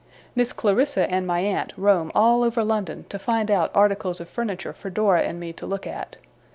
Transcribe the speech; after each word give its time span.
Miss 0.35 0.51
Clarissa 0.51 1.07
and 1.11 1.27
my 1.27 1.41
aunt 1.41 1.73
roam 1.77 2.11
all 2.15 2.43
over 2.43 2.63
London, 2.63 3.05
to 3.09 3.19
find 3.19 3.51
out 3.51 3.69
articles 3.75 4.19
of 4.19 4.27
furniture 4.27 4.73
for 4.73 4.89
Dora 4.89 5.21
and 5.21 5.39
me 5.39 5.53
to 5.53 5.67
look 5.67 5.85
at. 5.85 6.15